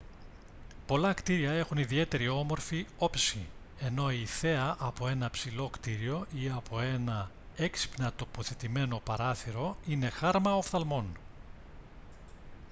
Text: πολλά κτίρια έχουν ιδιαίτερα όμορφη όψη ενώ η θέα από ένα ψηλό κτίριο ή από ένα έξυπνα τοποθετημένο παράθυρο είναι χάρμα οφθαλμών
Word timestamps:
πολλά 0.87 1.13
κτίρια 1.13 1.51
έχουν 1.51 1.77
ιδιαίτερα 1.77 2.31
όμορφη 2.33 2.85
όψη 2.97 3.45
ενώ 3.79 4.11
η 4.11 4.25
θέα 4.25 4.75
από 4.79 5.07
ένα 5.07 5.29
ψηλό 5.29 5.69
κτίριο 5.69 6.27
ή 6.33 6.49
από 6.55 6.79
ένα 6.79 7.29
έξυπνα 7.57 8.13
τοποθετημένο 8.13 9.01
παράθυρο 9.03 9.77
είναι 9.87 10.09
χάρμα 10.09 10.55
οφθαλμών 10.55 11.05